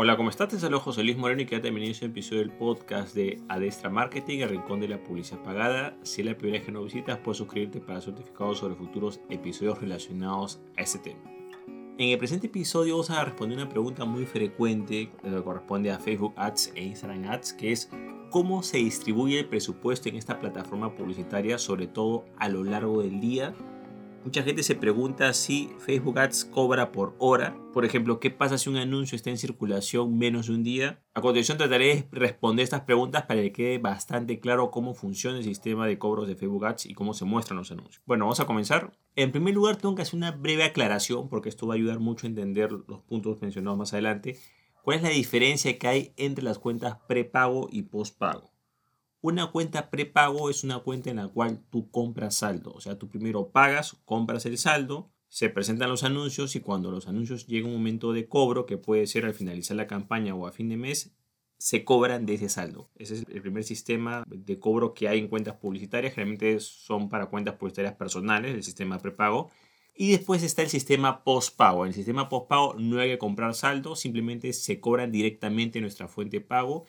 [0.00, 0.46] Hola, ¿cómo estás?
[0.46, 3.90] Te saludo José Luis Moreno y quédate bienvenido a este episodio del podcast de Adestra
[3.90, 5.96] Marketing, el rincón de la publicidad pagada.
[6.04, 9.80] Si es la primera vez que nos visitas, puedes suscribirte para certificados sobre futuros episodios
[9.80, 11.18] relacionados a este tema.
[11.98, 16.32] En el presente episodio vamos a responder una pregunta muy frecuente que corresponde a Facebook
[16.36, 17.90] Ads e Instagram Ads, que es
[18.30, 23.18] cómo se distribuye el presupuesto en esta plataforma publicitaria, sobre todo a lo largo del
[23.18, 23.52] día
[24.24, 27.56] Mucha gente se pregunta si Facebook Ads cobra por hora.
[27.72, 31.00] Por ejemplo, ¿qué pasa si un anuncio está en circulación menos de un día?
[31.14, 35.44] A continuación trataré de responder estas preguntas para que quede bastante claro cómo funciona el
[35.44, 38.02] sistema de cobros de Facebook Ads y cómo se muestran los anuncios.
[38.06, 38.92] Bueno, vamos a comenzar.
[39.14, 42.26] En primer lugar, tengo que hacer una breve aclaración porque esto va a ayudar mucho
[42.26, 44.36] a entender los puntos mencionados más adelante.
[44.82, 48.50] ¿Cuál es la diferencia que hay entre las cuentas prepago y postpago?
[49.20, 52.72] Una cuenta prepago es una cuenta en la cual tú compras saldo.
[52.72, 57.08] O sea, tú primero pagas, compras el saldo, se presentan los anuncios y cuando los
[57.08, 60.52] anuncios llega un momento de cobro, que puede ser al finalizar la campaña o a
[60.52, 61.12] fin de mes,
[61.58, 62.90] se cobran de ese saldo.
[62.94, 66.14] Ese es el primer sistema de cobro que hay en cuentas publicitarias.
[66.14, 69.50] Generalmente son para cuentas publicitarias personales, el sistema prepago.
[69.96, 71.84] Y después está el sistema postpago.
[71.84, 76.06] En el sistema postpago no hay que comprar saldo, simplemente se cobran directamente en nuestra
[76.06, 76.84] fuente de pago.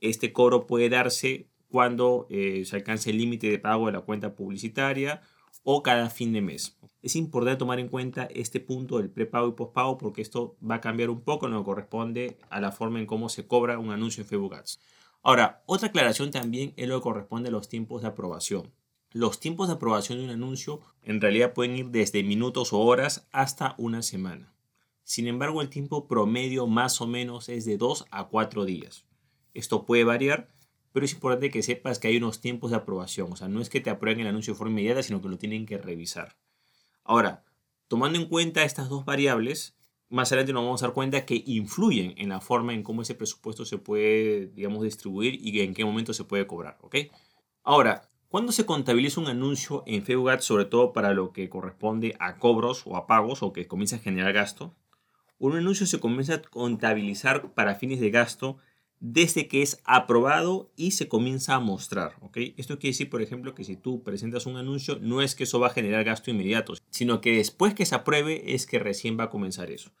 [0.00, 4.34] Este cobro puede darse cuando eh, se alcance el límite de pago de la cuenta
[4.34, 5.22] publicitaria
[5.64, 6.78] o cada fin de mes.
[7.02, 10.80] Es importante tomar en cuenta este punto del prepago y postpago porque esto va a
[10.80, 13.90] cambiar un poco en lo que corresponde a la forma en cómo se cobra un
[13.90, 14.80] anuncio en Facebook Ads.
[15.22, 18.72] Ahora, otra aclaración también es lo que corresponde a los tiempos de aprobación.
[19.12, 23.26] Los tiempos de aprobación de un anuncio en realidad pueden ir desde minutos o horas
[23.32, 24.54] hasta una semana.
[25.02, 29.04] Sin embargo, el tiempo promedio más o menos es de 2 a 4 días.
[29.54, 30.48] Esto puede variar
[30.96, 33.30] pero es importante que sepas que hay unos tiempos de aprobación.
[33.30, 35.36] O sea, no es que te aprueben el anuncio de forma inmediata, sino que lo
[35.36, 36.38] tienen que revisar.
[37.04, 37.44] Ahora,
[37.86, 39.76] tomando en cuenta estas dos variables,
[40.08, 43.14] más adelante nos vamos a dar cuenta que influyen en la forma en cómo ese
[43.14, 46.96] presupuesto se puede, digamos, distribuir y en qué momento se puede cobrar, ¿ok?
[47.62, 52.16] Ahora, ¿cuándo se contabiliza un anuncio en Facebook Ads, sobre todo para lo que corresponde
[52.20, 54.74] a cobros o a pagos o que comienza a generar gasto?
[55.36, 58.56] Un anuncio se comienza a contabilizar para fines de gasto
[59.00, 62.14] desde que es aprobado y se comienza a mostrar.
[62.20, 62.38] ¿ok?
[62.56, 65.60] Esto quiere decir, por ejemplo, que si tú presentas un anuncio, no es que eso
[65.60, 69.24] va a generar gasto inmediato, sino que después que se apruebe es que recién va
[69.24, 69.92] a comenzar eso.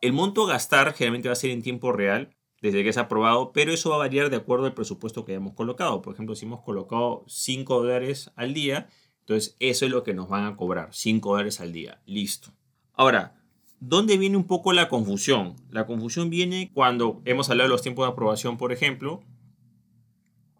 [0.00, 3.52] El monto a gastar generalmente va a ser en tiempo real, desde que es aprobado,
[3.52, 6.02] pero eso va a variar de acuerdo al presupuesto que hayamos colocado.
[6.02, 8.88] Por ejemplo, si hemos colocado 5 dólares al día,
[9.20, 12.00] entonces eso es lo que nos van a cobrar, 5 dólares al día.
[12.06, 12.52] Listo.
[12.92, 13.42] Ahora,
[13.80, 15.54] ¿Dónde viene un poco la confusión?
[15.70, 19.22] La confusión viene cuando hemos hablado de los tiempos de aprobación, por ejemplo,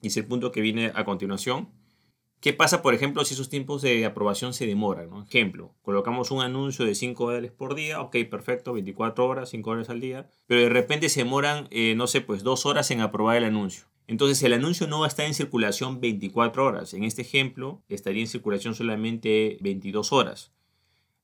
[0.00, 1.68] y es el punto que viene a continuación.
[2.40, 5.10] ¿Qué pasa, por ejemplo, si esos tiempos de aprobación se demoran?
[5.28, 9.90] Ejemplo, colocamos un anuncio de 5 dólares por día, ok, perfecto, 24 horas, 5 horas
[9.90, 13.36] al día, pero de repente se demoran, eh, no sé, pues 2 horas en aprobar
[13.36, 13.84] el anuncio.
[14.08, 16.94] Entonces el anuncio no va a estar en circulación 24 horas.
[16.94, 20.52] En este ejemplo, estaría en circulación solamente 22 horas.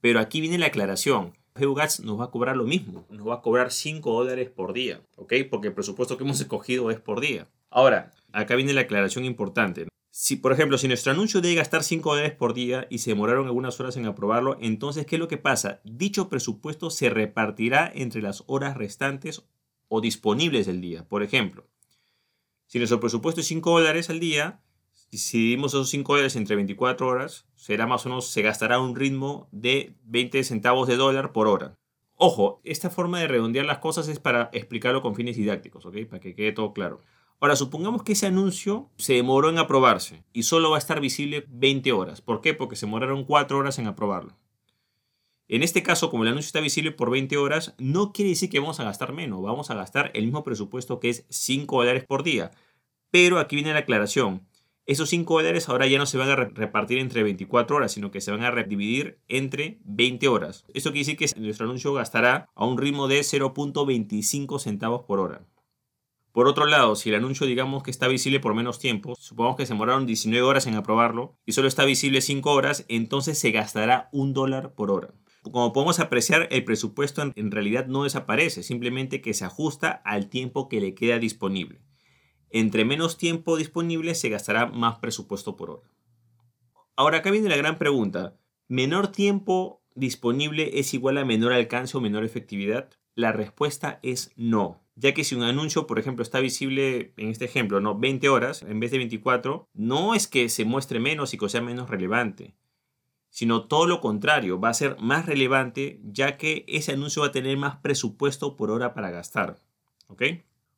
[0.00, 1.32] Pero aquí viene la aclaración.
[1.60, 5.00] Facebook nos va a cobrar lo mismo, nos va a cobrar 5 dólares por día,
[5.14, 5.34] ¿ok?
[5.48, 7.46] Porque el presupuesto que hemos escogido es por día.
[7.70, 9.86] Ahora, acá viene la aclaración importante.
[10.10, 13.46] Si, por ejemplo, si nuestro anuncio debe gastar 5 dólares por día y se demoraron
[13.46, 15.80] algunas horas en aprobarlo, entonces, ¿qué es lo que pasa?
[15.84, 19.44] Dicho presupuesto se repartirá entre las horas restantes
[19.88, 21.06] o disponibles del día.
[21.08, 21.68] Por ejemplo,
[22.66, 24.60] si nuestro presupuesto es 5 dólares al día,
[25.18, 28.94] si dividimos esos 5 dólares entre 24 horas, será más o menos, se gastará un
[28.96, 31.74] ritmo de 20 centavos de dólar por hora.
[32.14, 36.04] Ojo, esta forma de redondear las cosas es para explicarlo con fines didácticos, ¿ok?
[36.08, 37.00] Para que quede todo claro.
[37.40, 41.46] Ahora, supongamos que ese anuncio se demoró en aprobarse y solo va a estar visible
[41.48, 42.20] 20 horas.
[42.20, 42.52] ¿Por qué?
[42.52, 44.36] Porque se demoraron 4 horas en aprobarlo.
[45.48, 48.60] En este caso, como el anuncio está visible por 20 horas, no quiere decir que
[48.60, 49.42] vamos a gastar menos.
[49.42, 52.50] Vamos a gastar el mismo presupuesto que es 5 dólares por día.
[53.10, 54.46] Pero aquí viene la aclaración.
[54.90, 58.20] Esos 5 dólares ahora ya no se van a repartir entre 24 horas, sino que
[58.20, 60.64] se van a dividir entre 20 horas.
[60.74, 65.46] Esto quiere decir que nuestro anuncio gastará a un ritmo de 0.25 centavos por hora.
[66.32, 69.64] Por otro lado, si el anuncio digamos que está visible por menos tiempo, supongamos que
[69.64, 74.08] se demoraron 19 horas en aprobarlo y solo está visible 5 horas, entonces se gastará
[74.10, 75.14] un dólar por hora.
[75.42, 80.68] Como podemos apreciar, el presupuesto en realidad no desaparece, simplemente que se ajusta al tiempo
[80.68, 81.80] que le queda disponible.
[82.50, 85.90] Entre menos tiempo disponible se gastará más presupuesto por hora.
[86.96, 88.36] Ahora acá viene la gran pregunta.
[88.68, 92.90] ¿Menor tiempo disponible es igual a menor alcance o menor efectividad?
[93.14, 97.44] La respuesta es no, ya que si un anuncio, por ejemplo, está visible en este
[97.44, 101.38] ejemplo, no 20 horas en vez de 24, no es que se muestre menos y
[101.38, 102.54] que sea menos relevante,
[103.30, 107.32] sino todo lo contrario, va a ser más relevante ya que ese anuncio va a
[107.32, 109.60] tener más presupuesto por hora para gastar.
[110.08, 110.22] ¿Ok?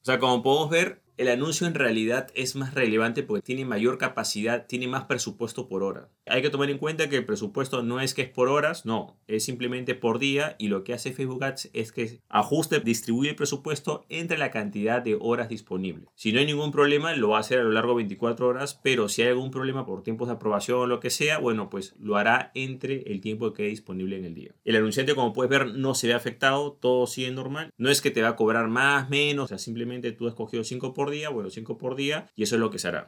[0.00, 3.98] O sea, como podemos ver, el anuncio en realidad es más relevante porque tiene mayor
[3.98, 6.08] capacidad, tiene más presupuesto por hora.
[6.30, 9.18] Hay que tomar en cuenta que el presupuesto no es que es por horas, no,
[9.26, 13.36] es simplemente por día y lo que hace Facebook Ads es que ajuste, distribuye el
[13.36, 16.08] presupuesto entre la cantidad de horas disponibles.
[16.14, 18.80] Si no hay ningún problema, lo va a hacer a lo largo de 24 horas,
[18.82, 21.94] pero si hay algún problema por tiempos de aprobación o lo que sea, bueno, pues
[21.98, 24.54] lo hará entre el tiempo que hay disponible en el día.
[24.64, 27.72] El anunciante, como puedes ver, no se ve afectado, todo sigue normal.
[27.76, 30.64] No es que te va a cobrar más, menos, o sea, simplemente tú has cogido
[30.64, 33.06] 5 por día, bueno, 5 por día y eso es lo que se hará.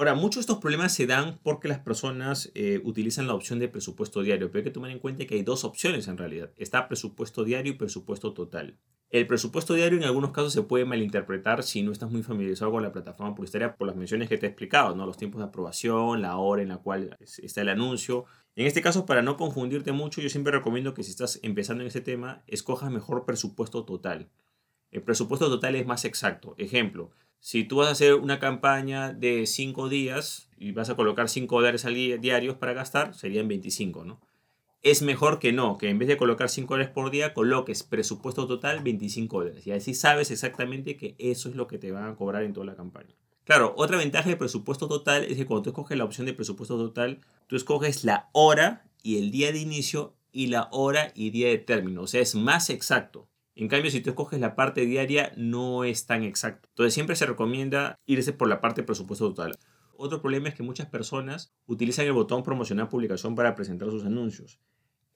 [0.00, 3.68] Ahora, muchos de estos problemas se dan porque las personas eh, utilizan la opción de
[3.68, 6.52] presupuesto diario, pero hay que tomar en cuenta que hay dos opciones en realidad.
[6.56, 8.78] Está presupuesto diario y presupuesto total.
[9.10, 12.82] El presupuesto diario en algunos casos se puede malinterpretar si no estás muy familiarizado con
[12.82, 15.04] la plataforma publicitaria por las menciones que te he explicado, ¿no?
[15.04, 18.24] los tiempos de aprobación, la hora en la cual está el anuncio.
[18.56, 21.88] En este caso, para no confundirte mucho, yo siempre recomiendo que si estás empezando en
[21.88, 24.30] ese tema, escojas mejor presupuesto total.
[24.92, 26.54] El presupuesto total es más exacto.
[26.56, 31.28] Ejemplo, si tú vas a hacer una campaña de 5 días y vas a colocar
[31.28, 34.20] 5 dólares al día, diarios para gastar, serían 25, ¿no?
[34.82, 38.46] Es mejor que no, que en vez de colocar 5 dólares por día, coloques presupuesto
[38.46, 39.66] total 25 dólares.
[39.66, 42.66] Y así sabes exactamente que eso es lo que te van a cobrar en toda
[42.66, 43.14] la campaña.
[43.44, 46.76] Claro, otra ventaja de presupuesto total es que cuando tú escoges la opción de presupuesto
[46.76, 51.48] total, tú escoges la hora y el día de inicio y la hora y día
[51.48, 52.02] de término.
[52.02, 53.29] O sea, es más exacto.
[53.60, 56.70] En cambio, si tú escoges la parte diaria, no es tan exacto.
[56.70, 59.58] Entonces, siempre se recomienda irse por la parte presupuesto total.
[59.98, 64.58] Otro problema es que muchas personas utilizan el botón promocionar publicación para presentar sus anuncios.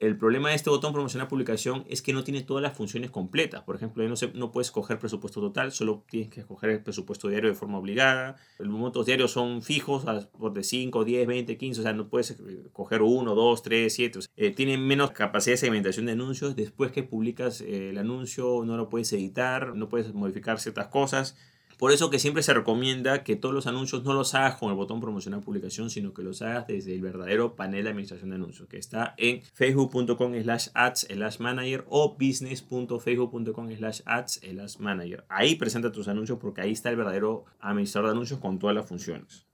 [0.00, 3.62] El problema de este botón promocionar publicación es que no tiene todas las funciones completas.
[3.62, 7.48] Por ejemplo, no, no puedes escoger presupuesto total, solo tienes que escoger el presupuesto diario
[7.48, 8.36] de forma obligada.
[8.58, 10.04] Los montos diarios son fijos,
[10.38, 14.18] por de 5, 10, 20, 15, o sea, no puedes escoger 1, 2, 3, 7.
[14.56, 16.56] tienen menos capacidad de segmentación de anuncios.
[16.56, 21.36] Después que publicas eh, el anuncio, no lo puedes editar, no puedes modificar ciertas cosas.
[21.78, 24.76] Por eso que siempre se recomienda que todos los anuncios no los hagas con el
[24.76, 28.68] botón promocionar publicación, sino que los hagas desde el verdadero panel de administración de anuncios,
[28.68, 35.24] que está en facebook.com slash ads slash manager o business.facebook.com slash ads slash manager.
[35.28, 38.86] Ahí presenta tus anuncios porque ahí está el verdadero administrador de anuncios con todas las
[38.86, 39.46] funciones.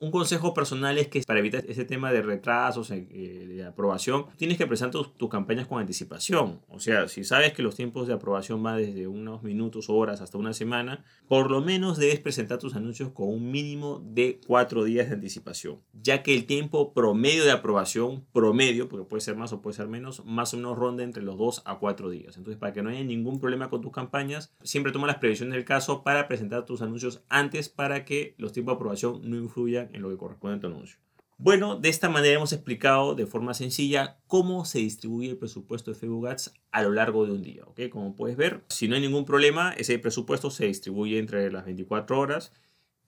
[0.00, 4.56] Un consejo personal es que para evitar ese tema de retrasos, eh, de aprobación, tienes
[4.56, 6.60] que presentar tus, campañas con anticipación.
[6.68, 10.38] O sea, si sabes que los tiempos de aprobación van desde unos minutos, horas, hasta
[10.38, 15.08] una semana, por lo menos debes presentar tus anuncios con un mínimo de cuatro días
[15.08, 19.62] de anticipación, ya que el tiempo promedio de aprobación, promedio, porque puede ser más o
[19.62, 22.36] puede ser menos, más o menos ronda entre los dos a cuatro días.
[22.36, 25.64] Entonces, para que no haya ningún problema con tus campañas, siempre toma las previsiones del
[25.64, 30.02] caso para presentar tus anuncios antes para que los tiempos de aprobación no influyan en
[30.02, 30.98] lo que corresponde a tu anuncio.
[31.40, 35.96] Bueno, de esta manera hemos explicado de forma sencilla cómo se distribuye el presupuesto de
[35.96, 37.62] Facebook Ads a lo largo de un día.
[37.64, 37.82] ¿ok?
[37.90, 42.18] Como puedes ver, si no hay ningún problema, ese presupuesto se distribuye entre las 24
[42.18, 42.52] horas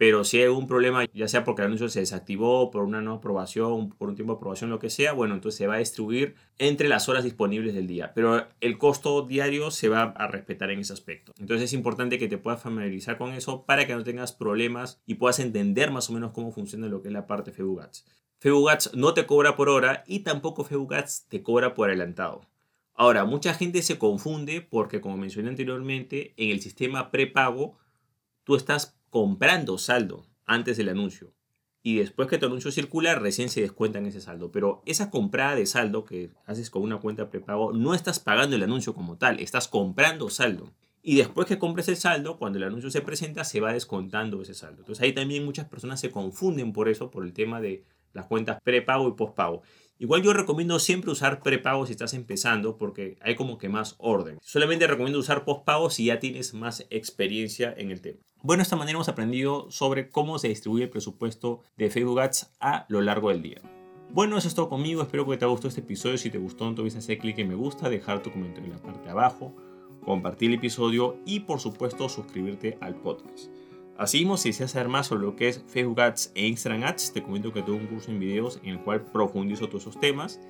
[0.00, 3.12] pero si hay algún problema, ya sea porque el anuncio se desactivó, por una no
[3.12, 6.36] aprobación, por un tiempo de aprobación, lo que sea, bueno, entonces se va a distribuir
[6.56, 8.12] entre las horas disponibles del día.
[8.14, 11.34] Pero el costo diario se va a respetar en ese aspecto.
[11.38, 15.16] Entonces es importante que te puedas familiarizar con eso para que no tengas problemas y
[15.16, 18.06] puedas entender más o menos cómo funciona lo que es la parte Facebook Ads.
[18.38, 20.94] Facebook no te cobra por hora y tampoco Facebook
[21.28, 22.48] te cobra por adelantado.
[22.94, 27.76] Ahora, mucha gente se confunde porque, como mencioné anteriormente, en el sistema prepago,
[28.44, 31.34] tú estás comprando saldo antes del anuncio.
[31.82, 34.52] Y después que tu anuncio circula, recién se descuentan ese saldo.
[34.52, 38.62] Pero esa comprada de saldo que haces con una cuenta prepago, no estás pagando el
[38.62, 40.72] anuncio como tal, estás comprando saldo.
[41.02, 44.52] Y después que compres el saldo, cuando el anuncio se presenta, se va descontando ese
[44.52, 44.80] saldo.
[44.80, 48.60] Entonces ahí también muchas personas se confunden por eso, por el tema de las cuentas
[48.62, 49.62] prepago y postpago.
[50.00, 54.38] Igual yo recomiendo siempre usar prepago si estás empezando porque hay como que más orden.
[54.40, 58.18] Solamente recomiendo usar postpago si ya tienes más experiencia en el tema.
[58.40, 62.50] Bueno, de esta manera hemos aprendido sobre cómo se distribuye el presupuesto de Facebook Ads
[62.60, 63.60] a lo largo del día.
[64.08, 65.02] Bueno, eso es todo conmigo.
[65.02, 66.16] Espero que te haya gustado este episodio.
[66.16, 69.04] Si te gustó, entonces hacer clic en me gusta, dejar tu comentario en la parte
[69.04, 69.54] de abajo,
[70.02, 73.50] compartir el episodio y por supuesto suscribirte al podcast.
[74.00, 77.12] Así mismo, si deseas saber más sobre lo que es Facebook Ads e Instagram Ads,
[77.12, 80.40] te comento que tengo un curso en videos en el cual profundizo todos esos temas.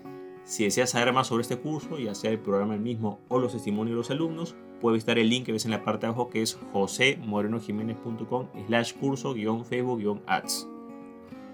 [0.44, 3.50] Si deseas saber más sobre este curso, ya sea el programa el mismo o los
[3.50, 6.30] testimonios de los alumnos, puedes visitar el link que ves en la parte de abajo
[6.30, 10.68] que es josemorenojiménez.com slash curso Facebook ads.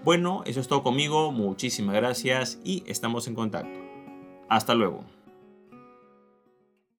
[0.05, 3.81] Bueno, eso es todo conmigo, muchísimas gracias y estamos en contacto.
[4.51, 5.16] Hasta luego.